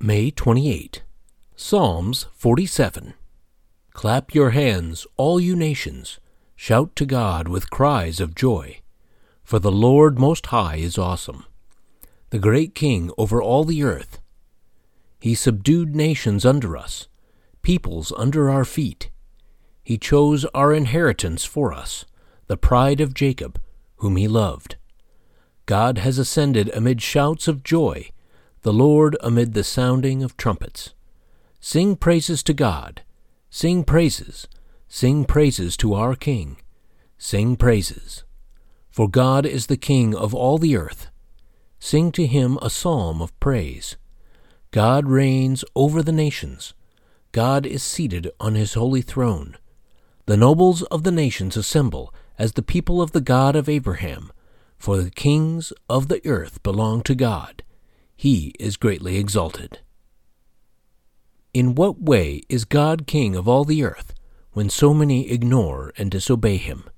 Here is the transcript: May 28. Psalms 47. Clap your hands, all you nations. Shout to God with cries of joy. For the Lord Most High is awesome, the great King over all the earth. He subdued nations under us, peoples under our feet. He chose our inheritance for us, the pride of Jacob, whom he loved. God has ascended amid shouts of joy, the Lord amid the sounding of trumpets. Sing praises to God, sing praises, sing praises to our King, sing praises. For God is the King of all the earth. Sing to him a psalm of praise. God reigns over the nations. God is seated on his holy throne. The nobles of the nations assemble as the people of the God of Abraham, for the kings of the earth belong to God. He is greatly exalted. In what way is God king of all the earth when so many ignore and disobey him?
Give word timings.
May 0.00 0.30
28. 0.30 1.02
Psalms 1.56 2.28
47. 2.32 3.14
Clap 3.94 4.32
your 4.32 4.50
hands, 4.50 5.08
all 5.16 5.40
you 5.40 5.56
nations. 5.56 6.20
Shout 6.54 6.94
to 6.94 7.04
God 7.04 7.48
with 7.48 7.68
cries 7.68 8.20
of 8.20 8.36
joy. 8.36 8.78
For 9.42 9.58
the 9.58 9.72
Lord 9.72 10.16
Most 10.16 10.46
High 10.46 10.76
is 10.76 10.98
awesome, 10.98 11.46
the 12.30 12.38
great 12.38 12.76
King 12.76 13.10
over 13.18 13.42
all 13.42 13.64
the 13.64 13.82
earth. 13.82 14.20
He 15.18 15.34
subdued 15.34 15.96
nations 15.96 16.46
under 16.46 16.76
us, 16.76 17.08
peoples 17.62 18.12
under 18.16 18.48
our 18.48 18.64
feet. 18.64 19.10
He 19.82 19.98
chose 19.98 20.44
our 20.54 20.72
inheritance 20.72 21.44
for 21.44 21.72
us, 21.72 22.04
the 22.46 22.56
pride 22.56 23.00
of 23.00 23.14
Jacob, 23.14 23.60
whom 23.96 24.14
he 24.14 24.28
loved. 24.28 24.76
God 25.66 25.98
has 25.98 26.18
ascended 26.18 26.70
amid 26.72 27.02
shouts 27.02 27.48
of 27.48 27.64
joy, 27.64 28.10
the 28.68 28.72
Lord 28.74 29.16
amid 29.22 29.54
the 29.54 29.64
sounding 29.64 30.22
of 30.22 30.36
trumpets. 30.36 30.92
Sing 31.58 31.96
praises 31.96 32.42
to 32.42 32.52
God, 32.52 33.00
sing 33.48 33.82
praises, 33.82 34.46
sing 34.86 35.24
praises 35.24 35.74
to 35.78 35.94
our 35.94 36.14
King, 36.14 36.58
sing 37.16 37.56
praises. 37.56 38.24
For 38.90 39.08
God 39.08 39.46
is 39.46 39.68
the 39.68 39.78
King 39.78 40.14
of 40.14 40.34
all 40.34 40.58
the 40.58 40.76
earth. 40.76 41.08
Sing 41.78 42.12
to 42.12 42.26
him 42.26 42.58
a 42.60 42.68
psalm 42.68 43.22
of 43.22 43.40
praise. 43.40 43.96
God 44.70 45.08
reigns 45.08 45.64
over 45.74 46.02
the 46.02 46.12
nations. 46.12 46.74
God 47.32 47.64
is 47.64 47.82
seated 47.82 48.30
on 48.38 48.54
his 48.54 48.74
holy 48.74 49.00
throne. 49.00 49.56
The 50.26 50.36
nobles 50.36 50.82
of 50.82 51.04
the 51.04 51.10
nations 51.10 51.56
assemble 51.56 52.12
as 52.38 52.52
the 52.52 52.62
people 52.62 53.00
of 53.00 53.12
the 53.12 53.22
God 53.22 53.56
of 53.56 53.66
Abraham, 53.66 54.30
for 54.76 54.98
the 54.98 55.10
kings 55.10 55.72
of 55.88 56.08
the 56.08 56.20
earth 56.26 56.62
belong 56.62 57.00
to 57.04 57.14
God. 57.14 57.62
He 58.20 58.52
is 58.58 58.76
greatly 58.76 59.16
exalted. 59.16 59.78
In 61.54 61.76
what 61.76 62.02
way 62.02 62.42
is 62.48 62.64
God 62.64 63.06
king 63.06 63.36
of 63.36 63.46
all 63.46 63.64
the 63.64 63.84
earth 63.84 64.12
when 64.50 64.68
so 64.68 64.92
many 64.92 65.30
ignore 65.30 65.92
and 65.96 66.10
disobey 66.10 66.56
him? 66.56 66.90